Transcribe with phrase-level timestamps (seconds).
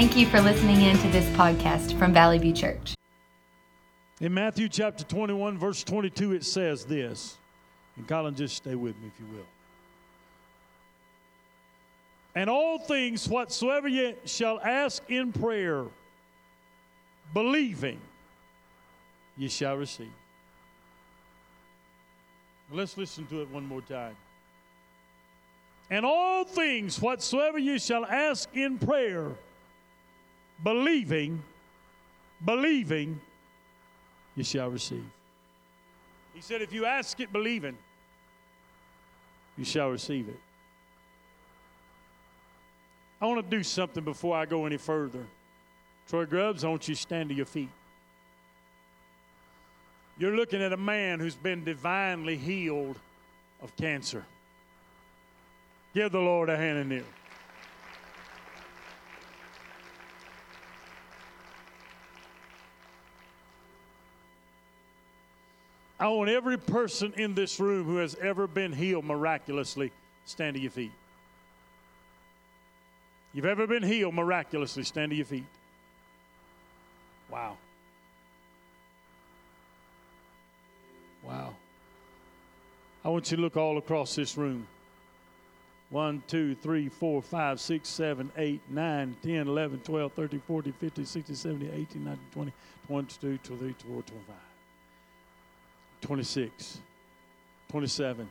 [0.00, 2.94] Thank you for listening in to this podcast from Valley View Church.
[4.22, 7.36] In Matthew chapter 21, verse 22, it says this.
[7.98, 9.44] And Colin, just stay with me if you will.
[12.34, 15.84] And all things whatsoever ye shall ask in prayer,
[17.34, 18.00] believing,
[19.36, 20.08] ye shall receive.
[22.72, 24.16] Let's listen to it one more time.
[25.90, 29.32] And all things whatsoever ye shall ask in prayer,
[30.62, 31.42] believing,
[32.44, 33.20] believing,
[34.36, 35.04] you shall receive.
[36.34, 37.76] He said, if you ask it believing,
[39.56, 40.38] you shall receive it.
[43.20, 45.26] I want to do something before I go any further.
[46.08, 47.68] Troy Grubbs, I want you to stand to your feet.
[50.18, 52.98] You're looking at a man who's been divinely healed
[53.62, 54.24] of cancer.
[55.94, 57.04] Give the Lord a hand in there.
[66.00, 69.92] I want every person in this room who has ever been healed miraculously
[70.24, 70.92] stand to your feet.
[73.34, 75.44] You've ever been healed miraculously, stand to your feet.
[77.30, 77.58] Wow.
[81.22, 81.54] Wow.
[83.04, 84.66] I want you to look all across this room.
[85.90, 91.04] 1, 2, 3, 4, 5, 6, 7, 8, 9, 10, 11, 12, 13, 14, 15,
[91.04, 92.52] 16, 17, 18, 19, 20,
[92.86, 94.49] 22, 23, 24, 25.
[96.00, 96.80] 26,
[97.68, 98.28] 27,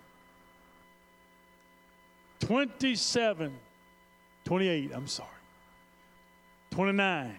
[2.40, 3.56] 27,
[4.46, 5.30] 28, I'm sorry,
[6.72, 7.38] 29,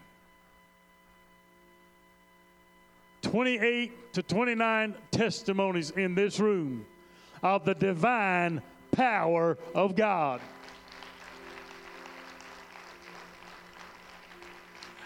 [3.23, 6.87] 28 to 29 testimonies in this room
[7.43, 10.41] of the divine power of God.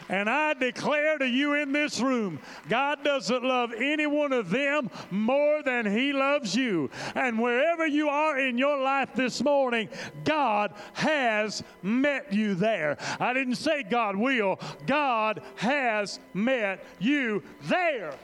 [0.09, 2.39] And I declare to you in this room,
[2.69, 6.91] God doesn't love any one of them more than He loves you.
[7.15, 9.89] And wherever you are in your life this morning,
[10.25, 12.97] God has met you there.
[13.19, 18.15] I didn't say God will, God has met you there.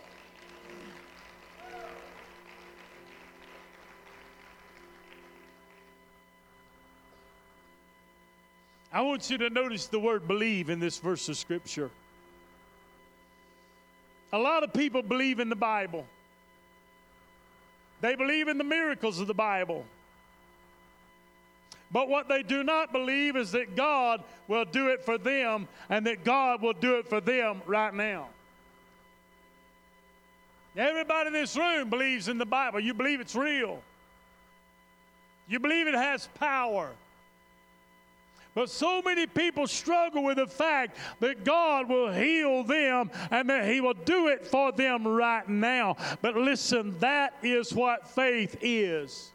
[8.93, 11.91] I want you to notice the word believe in this verse of Scripture.
[14.33, 16.07] A lot of people believe in the Bible,
[18.01, 19.85] they believe in the miracles of the Bible.
[21.93, 26.07] But what they do not believe is that God will do it for them and
[26.07, 28.29] that God will do it for them right now.
[30.77, 32.79] Everybody in this room believes in the Bible.
[32.79, 33.83] You believe it's real,
[35.49, 36.91] you believe it has power.
[38.55, 43.69] But so many people struggle with the fact that God will heal them and that
[43.69, 45.97] He will do it for them right now.
[46.21, 49.31] But listen, that is what faith is.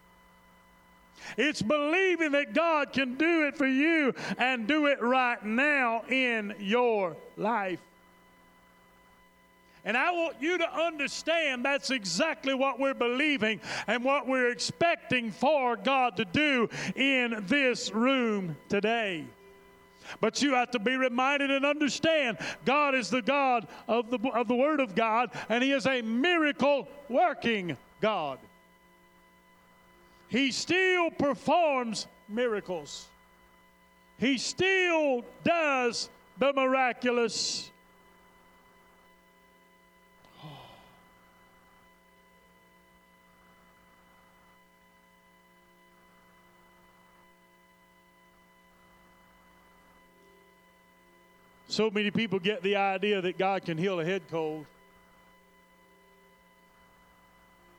[1.37, 6.53] It's believing that God can do it for you and do it right now in
[6.59, 7.79] your life.
[9.85, 15.31] And I want you to understand that's exactly what we're believing and what we're expecting
[15.31, 19.25] for God to do in this room today.
[20.19, 24.47] But you have to be reminded and understand God is the God of the, of
[24.47, 28.39] the Word of God, and He is a miracle working God.
[30.27, 33.07] He still performs miracles,
[34.17, 36.09] He still does
[36.39, 37.71] the miraculous.
[51.75, 54.65] So many people get the idea that God can heal a head cold,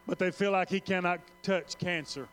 [0.07, 2.29] but they feel like He cannot touch cancer.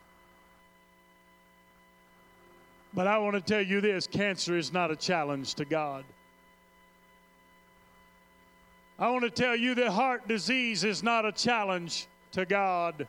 [2.93, 6.03] But I want to tell you this cancer is not a challenge to God.
[8.99, 13.07] I want to tell you that heart disease is not a challenge to God.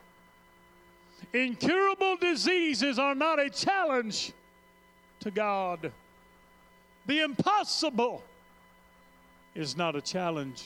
[1.32, 4.30] Incurable diseases are not a challenge
[5.18, 5.90] to God.
[7.06, 8.22] The impossible
[9.54, 10.64] is not a challenge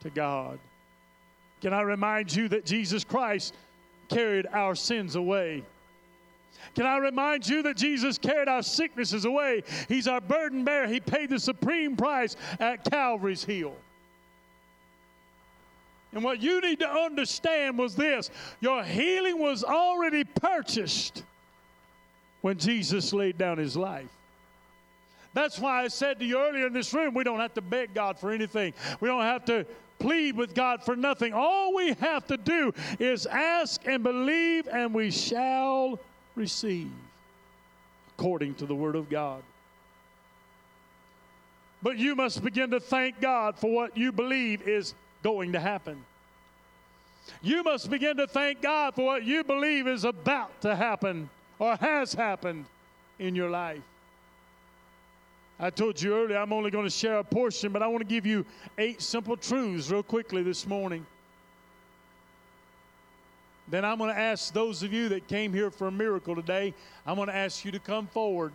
[0.00, 0.58] to God.
[1.60, 3.54] Can I remind you that Jesus Christ
[4.08, 5.62] carried our sins away?
[6.74, 9.62] Can I remind you that Jesus carried our sicknesses away?
[9.88, 10.86] He's our burden bearer.
[10.86, 13.74] He paid the supreme price at Calvary's hill.
[16.12, 18.30] And what you need to understand was this
[18.60, 21.24] your healing was already purchased
[22.40, 24.08] when Jesus laid down his life.
[25.36, 27.92] That's why I said to you earlier in this room, we don't have to beg
[27.92, 28.72] God for anything.
[29.00, 29.66] We don't have to
[29.98, 31.34] plead with God for nothing.
[31.34, 36.00] All we have to do is ask and believe, and we shall
[36.36, 36.90] receive
[38.16, 39.42] according to the Word of God.
[41.82, 46.02] But you must begin to thank God for what you believe is going to happen.
[47.42, 51.28] You must begin to thank God for what you believe is about to happen
[51.58, 52.64] or has happened
[53.18, 53.82] in your life.
[55.58, 58.06] I told you earlier, I'm only going to share a portion, but I want to
[58.06, 58.44] give you
[58.76, 61.06] eight simple truths real quickly this morning.
[63.68, 66.74] Then I'm going to ask those of you that came here for a miracle today,
[67.06, 68.52] I'm going to ask you to come forward.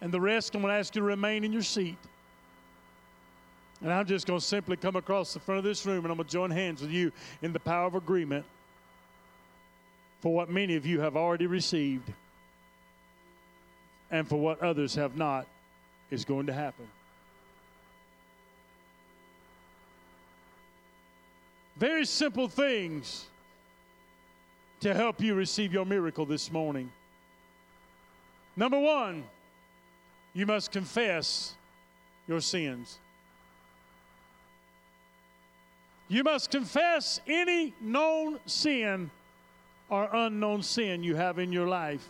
[0.00, 1.96] And the rest, I'm going to ask you to remain in your seat.
[3.80, 6.16] And I'm just going to simply come across the front of this room and I'm
[6.16, 7.12] going to join hands with you
[7.42, 8.44] in the power of agreement
[10.20, 12.12] for what many of you have already received
[14.12, 15.46] and for what others have not
[16.10, 16.86] is going to happen.
[21.78, 23.26] Very simple things
[24.80, 26.92] to help you receive your miracle this morning.
[28.54, 29.24] Number one,
[30.34, 31.54] you must confess
[32.28, 32.98] your sins.
[36.08, 39.10] You must confess any known sin
[39.88, 42.06] or unknown sin you have in your life.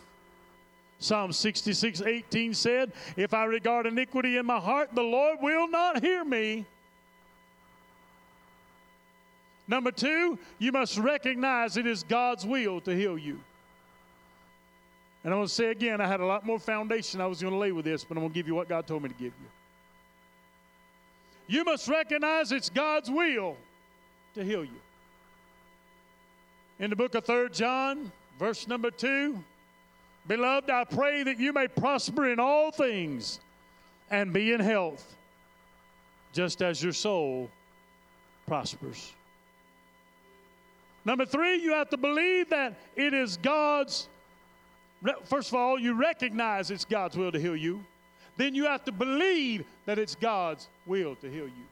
[0.99, 6.01] Psalm 66 18 said, If I regard iniquity in my heart, the Lord will not
[6.01, 6.65] hear me.
[9.67, 13.39] Number two, you must recognize it is God's will to heal you.
[15.23, 17.53] And I'm going to say again, I had a lot more foundation I was going
[17.53, 19.15] to lay with this, but I'm going to give you what God told me to
[19.15, 19.47] give you.
[21.47, 23.55] You must recognize it's God's will
[24.35, 24.81] to heal you.
[26.79, 29.41] In the book of 3 John, verse number 2,
[30.27, 33.39] Beloved, I pray that you may prosper in all things
[34.09, 35.15] and be in health,
[36.31, 37.49] just as your soul
[38.47, 39.11] prospers.
[41.05, 44.07] Number three, you have to believe that it is God's.
[45.25, 47.83] First of all, you recognize it's God's will to heal you.
[48.37, 51.65] Then you have to believe that it's God's will to heal you.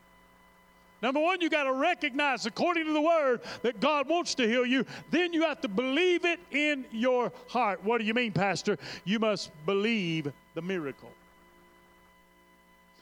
[1.01, 4.65] Number one, you got to recognize, according to the word, that God wants to heal
[4.65, 4.85] you.
[5.09, 7.83] Then you have to believe it in your heart.
[7.83, 8.77] What do you mean, Pastor?
[9.03, 11.09] You must believe the miracle.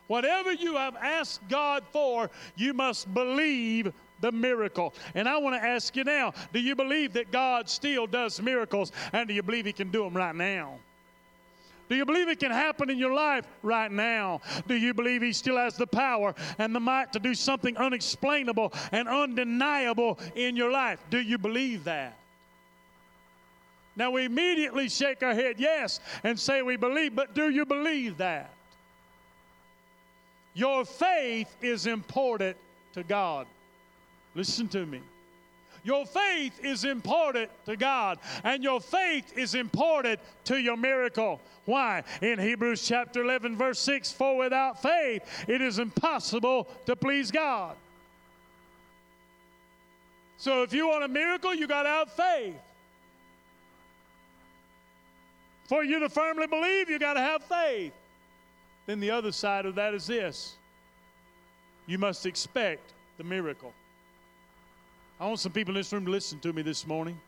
[0.08, 4.94] Whatever you have asked God for, you must believe the miracle.
[5.14, 8.92] And I want to ask you now do you believe that God still does miracles?
[9.14, 10.80] And do you believe He can do them right now?
[11.90, 14.42] Do you believe it can happen in your life right now?
[14.68, 18.72] Do you believe He still has the power and the might to do something unexplainable
[18.92, 21.04] and undeniable in your life?
[21.10, 22.16] Do you believe that?
[23.96, 28.18] Now we immediately shake our head yes and say we believe, but do you believe
[28.18, 28.54] that?
[30.54, 32.56] Your faith is important
[32.94, 33.48] to God.
[34.36, 35.02] Listen to me.
[35.84, 41.40] Your faith is important to God, and your faith is important to your miracle.
[41.66, 42.04] Why?
[42.22, 47.76] In Hebrews chapter 11, verse 6 For without faith it is impossible to please God.
[50.38, 52.56] So if you want a miracle, you got to have faith.
[55.68, 57.94] For you to firmly believe, you got to have faith.
[58.86, 60.56] Then the other side of that is this
[61.86, 63.74] you must expect the miracle.
[65.20, 67.20] I want some people in this room to listen to me this morning.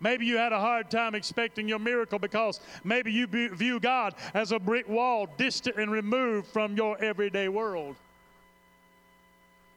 [0.00, 4.50] Maybe you had a hard time expecting your miracle because maybe you view God as
[4.50, 7.96] a brick wall, distant and removed from your everyday world.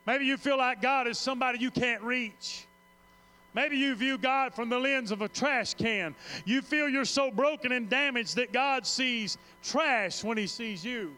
[0.08, 2.66] Maybe you feel like God is somebody you can't reach.
[3.54, 6.16] Maybe you view God from the lens of a trash can.
[6.46, 11.14] You feel you're so broken and damaged that God sees trash when He sees you.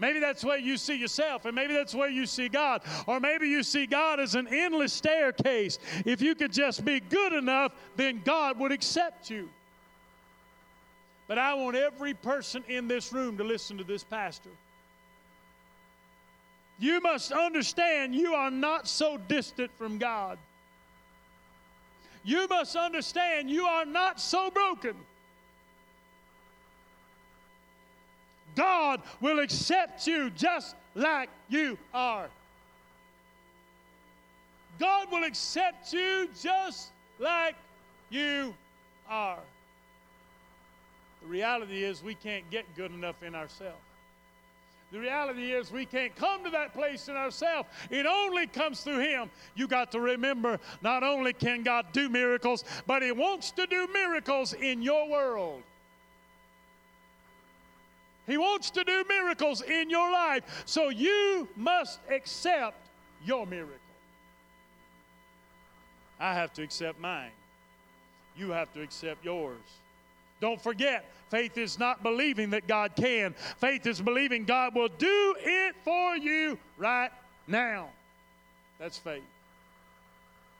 [0.00, 2.80] Maybe that's where you see yourself, and maybe that's where you see God.
[3.06, 5.78] Or maybe you see God as an endless staircase.
[6.06, 9.50] If you could just be good enough, then God would accept you.
[11.28, 14.50] But I want every person in this room to listen to this pastor.
[16.78, 20.38] You must understand you are not so distant from God.
[22.24, 24.94] You must understand you are not so broken
[28.60, 32.28] God will accept you just like you are.
[34.78, 37.54] God will accept you just like
[38.10, 38.54] you
[39.08, 39.38] are.
[41.22, 43.80] The reality is, we can't get good enough in ourselves.
[44.92, 47.66] The reality is, we can't come to that place in ourselves.
[47.90, 49.30] It only comes through Him.
[49.54, 53.88] You got to remember not only can God do miracles, but He wants to do
[53.90, 55.62] miracles in your world.
[58.26, 60.62] He wants to do miracles in your life.
[60.66, 62.88] So you must accept
[63.24, 63.74] your miracle.
[66.18, 67.30] I have to accept mine.
[68.36, 69.58] You have to accept yours.
[70.40, 73.34] Don't forget, faith is not believing that God can.
[73.58, 77.10] Faith is believing God will do it for you right
[77.46, 77.88] now.
[78.78, 79.22] That's faith.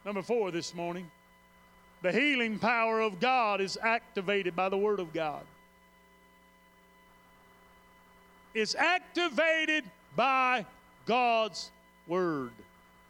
[0.04, 1.10] Number four this morning
[2.02, 5.42] the healing power of God is activated by the Word of God.
[8.54, 9.84] It's activated
[10.16, 10.66] by
[11.06, 11.70] God's
[12.06, 12.50] Word.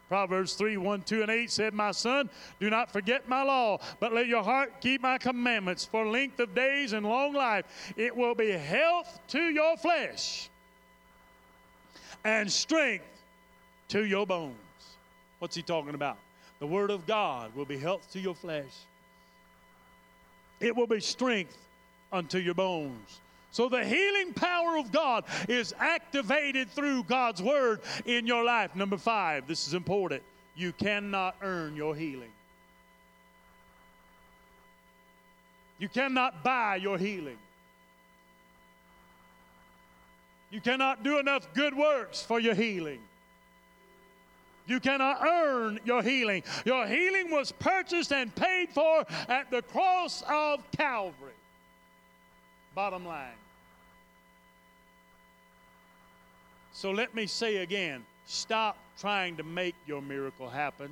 [0.09, 2.29] Proverbs 3 1, 2, and 8 said, My son,
[2.59, 5.85] do not forget my law, but let your heart keep my commandments.
[5.85, 7.65] For length of days and long life,
[7.97, 10.51] it will be health to your flesh
[12.25, 13.05] and strength
[13.89, 14.57] to your bones.
[15.39, 16.19] What's he talking about?
[16.59, 18.75] The word of God will be health to your flesh,
[20.59, 21.57] it will be strength
[22.13, 23.21] unto your bones.
[23.53, 28.77] So the healing power of God is activated through God's word in your life.
[28.77, 30.23] Number five, this is important.
[30.55, 32.31] You cannot earn your healing.
[35.79, 37.39] You cannot buy your healing.
[40.51, 43.01] You cannot do enough good works for your healing.
[44.67, 46.43] You cannot earn your healing.
[46.65, 51.33] Your healing was purchased and paid for at the cross of Calvary.
[52.75, 53.29] Bottom line.
[56.73, 60.91] So let me say again stop trying to make your miracle happen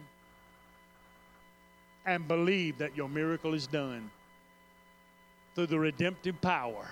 [2.05, 4.11] and believe that your miracle is done
[5.55, 6.89] through the redemptive power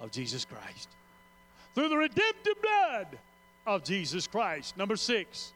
[0.00, 0.88] of Jesus Christ.
[1.74, 3.18] Through the redemptive blood
[3.66, 4.76] of Jesus Christ.
[4.76, 5.52] Number six,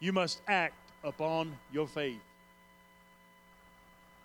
[0.00, 2.20] you must act upon your faith.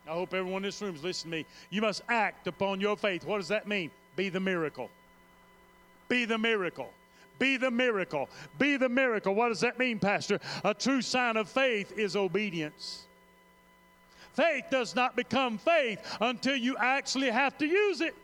[0.08, 1.46] I hope everyone in this room is listening to me.
[1.72, 3.26] You must act upon your faith.
[3.26, 3.90] What does that mean?
[4.16, 4.90] Be the miracle.
[6.08, 6.92] Be the miracle.
[7.40, 8.30] Be the miracle.
[8.60, 9.34] Be the miracle.
[9.34, 10.40] What does that mean, Pastor?
[10.64, 13.06] A true sign of faith is obedience.
[14.34, 18.16] Faith does not become faith until you actually have to use it.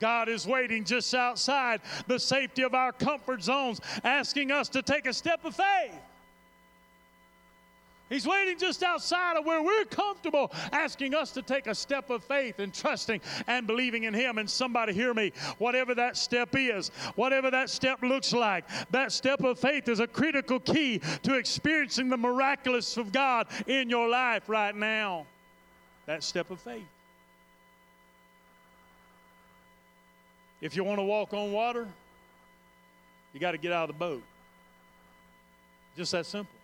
[0.00, 5.06] God is waiting just outside the safety of our comfort zones, asking us to take
[5.06, 5.94] a step of faith.
[8.08, 12.24] He's waiting just outside of where we're comfortable, asking us to take a step of
[12.24, 14.38] faith and trusting and believing in Him.
[14.38, 19.40] And somebody hear me, whatever that step is, whatever that step looks like, that step
[19.44, 24.48] of faith is a critical key to experiencing the miraculous of God in your life
[24.48, 25.26] right now.
[26.06, 26.86] That step of faith.
[30.60, 31.86] If you want to walk on water,
[33.32, 34.22] you got to get out of the boat.
[35.96, 36.57] Just that simple.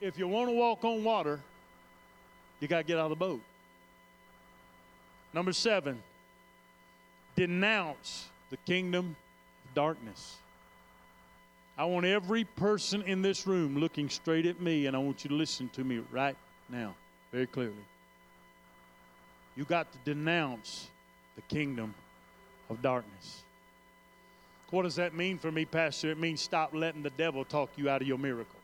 [0.00, 1.40] If you want to walk on water,
[2.60, 3.40] you got to get out of the boat.
[5.32, 6.00] Number seven,
[7.36, 9.16] denounce the kingdom
[9.64, 10.36] of darkness.
[11.76, 15.30] I want every person in this room looking straight at me, and I want you
[15.30, 16.36] to listen to me right
[16.68, 16.94] now,
[17.30, 17.74] very clearly.
[19.56, 20.88] You got to denounce
[21.36, 21.94] the kingdom
[22.70, 23.42] of darkness.
[24.70, 26.10] What does that mean for me, Pastor?
[26.10, 28.57] It means stop letting the devil talk you out of your miracle.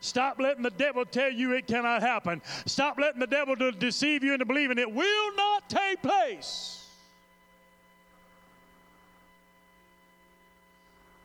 [0.00, 2.42] Stop letting the devil tell you it cannot happen.
[2.66, 6.86] Stop letting the devil to deceive you into believing it will not take place.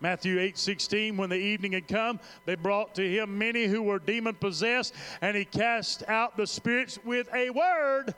[0.01, 4.00] Matthew 8 16, when the evening had come, they brought to him many who were
[4.00, 8.15] demon possessed, and he cast out the spirits with a word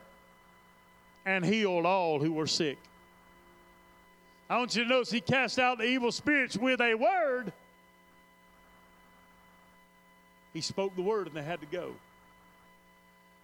[1.25, 2.77] and healed all who were sick.
[4.50, 7.51] I want you to notice he cast out the evil spirits with a word
[10.53, 11.93] he spoke the word and they had to go.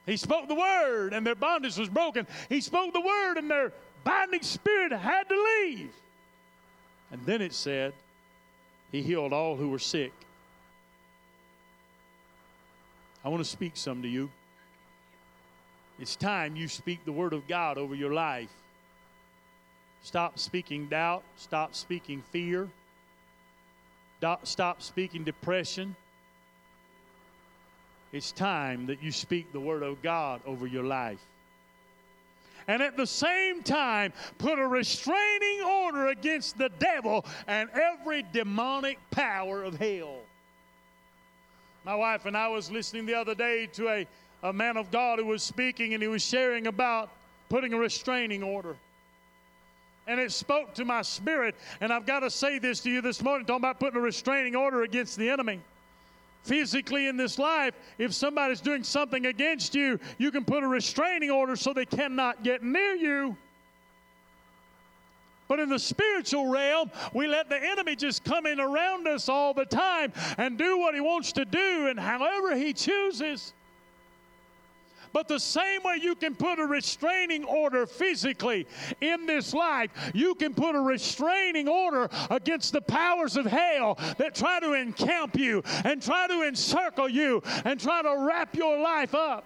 [0.06, 2.26] He spoke the word and their bondage was broken.
[2.48, 3.74] He spoke the word and their
[4.04, 5.92] binding spirit had to leave.
[7.12, 7.94] And then it said,
[8.92, 10.14] He healed all who were sick.
[13.24, 14.30] I want to speak some to you.
[16.00, 18.54] It's time you speak the word of God over your life.
[20.02, 21.24] Stop speaking doubt.
[21.36, 22.70] Stop speaking fear.
[24.44, 25.96] Stop speaking depression.
[28.12, 31.20] It's time that you speak the word of God over your life.
[32.68, 39.00] And at the same time, put a restraining order against the devil and every demonic
[39.10, 40.18] power of hell.
[41.84, 44.08] My wife and I was listening the other day to a,
[44.44, 47.10] a man of God who was speaking and he was sharing about
[47.50, 48.76] putting a restraining order.
[50.06, 51.56] And it spoke to my spirit.
[51.82, 54.56] And I've got to say this to you this morning, talking about putting a restraining
[54.56, 55.60] order against the enemy.
[56.44, 61.32] Physically in this life, if somebody's doing something against you, you can put a restraining
[61.32, 63.38] order so they cannot get near you.
[65.48, 69.54] But in the spiritual realm, we let the enemy just come in around us all
[69.54, 73.54] the time and do what he wants to do and however he chooses.
[75.14, 78.68] But the same way you can put a restraining order physically
[79.02, 84.36] in this life, you can put a restraining order against the powers of hell that
[84.36, 89.16] try to encamp you and try to encircle you and try to wrap your life
[89.16, 89.46] up.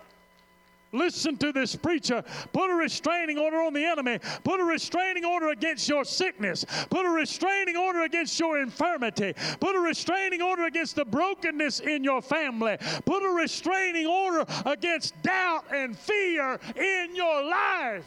[0.93, 2.23] Listen to this preacher.
[2.53, 4.19] Put a restraining order on the enemy.
[4.43, 6.65] Put a restraining order against your sickness.
[6.89, 9.33] Put a restraining order against your infirmity.
[9.59, 12.77] Put a restraining order against the brokenness in your family.
[13.05, 18.05] Put a restraining order against doubt and fear in your life.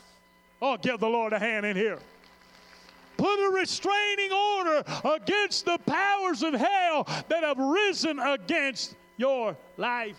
[0.63, 1.99] Oh, give the Lord a hand in here
[3.17, 10.17] put a restraining order against the powers of hell that have risen against your life.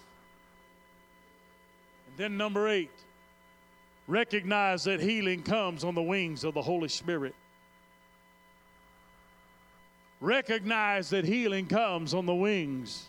[2.18, 2.92] Then, number eight,
[4.08, 7.36] recognize that healing comes on the wings of the Holy Spirit.
[10.20, 13.06] Recognize that healing comes on the wings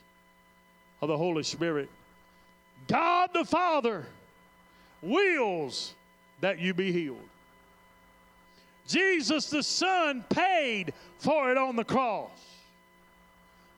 [1.01, 1.89] of the Holy Spirit.
[2.87, 4.05] God the Father
[5.01, 5.95] wills
[6.43, 7.17] that you be healed.
[8.87, 12.31] Jesus the Son paid for it on the cross.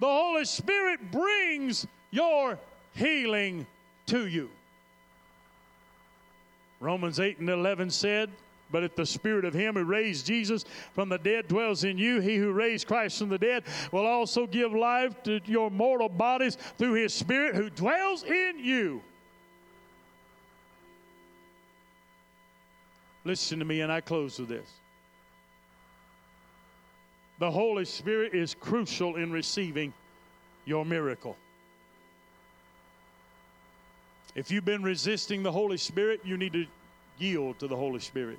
[0.00, 2.58] The Holy Spirit brings your
[2.94, 3.64] healing
[4.06, 4.50] to you.
[6.80, 8.30] Romans 8 and 11 said,
[8.72, 12.20] but if the spirit of him who raised Jesus from the dead dwells in you,
[12.20, 16.56] he who raised Christ from the dead will also give life to your mortal bodies
[16.78, 19.02] through his spirit who dwells in you.
[23.24, 24.68] Listen to me, and I close with this.
[27.38, 29.92] The Holy Spirit is crucial in receiving
[30.64, 31.36] your miracle.
[34.34, 36.66] If you've been resisting the Holy Spirit, you need to
[37.18, 38.38] yield to the Holy Spirit.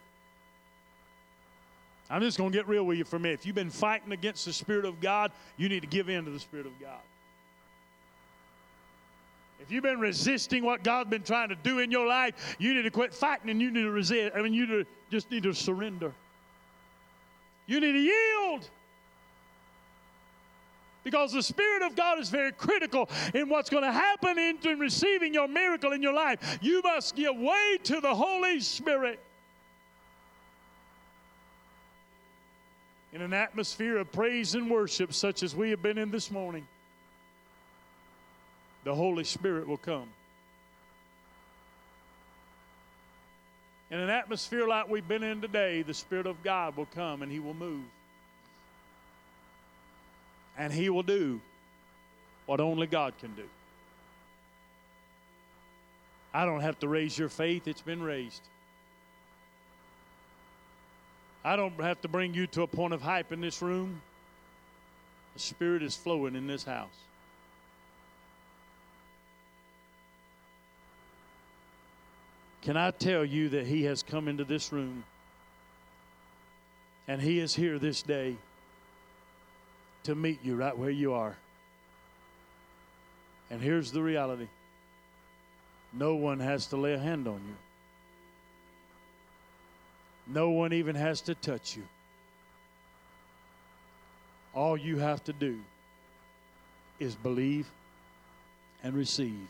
[2.10, 3.40] I'm just going to get real with you for a minute.
[3.40, 6.32] If you've been fighting against the Spirit of God, you need to give in to
[6.32, 7.00] the Spirit of God.
[9.62, 12.82] If you've been resisting what God's been trying to do in your life, you need
[12.82, 14.36] to quit fighting and you need to resist.
[14.36, 16.14] I mean, you just need to surrender.
[17.68, 18.70] You need to yield.
[21.04, 24.80] Because the Spirit of God is very critical in what's going to happen in, in
[24.80, 26.60] receiving your miracle in your life.
[26.62, 29.20] You must give way to the Holy Spirit.
[33.14, 36.68] In an atmosphere of praise and worship, such as we have been in this morning,
[38.84, 40.08] the Holy Spirit will come.
[43.90, 47.32] In an atmosphere like we've been in today, the Spirit of God will come and
[47.32, 47.84] He will move
[50.58, 51.42] and He will do
[52.46, 53.48] what only God can do.
[56.34, 58.42] I don't have to raise your faith, it's been raised.
[61.44, 64.02] I don't have to bring you to a point of hype in this room.
[65.34, 66.90] The Spirit is flowing in this house.
[72.62, 75.04] Can I tell you that He has come into this room
[77.08, 78.36] and He is here this day?
[80.04, 81.36] To meet you right where you are.
[83.50, 84.48] And here's the reality
[85.94, 87.56] no one has to lay a hand on you,
[90.28, 91.84] no one even has to touch you.
[94.54, 95.60] All you have to do
[97.00, 97.70] is believe
[98.84, 99.48] and receive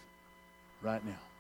[0.82, 1.31] right now.